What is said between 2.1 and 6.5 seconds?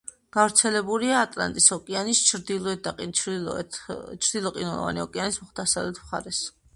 ჩრდილოეთ და ჩრდილო ყინულოვანი ოკეანის დასავლეთ მხარეს.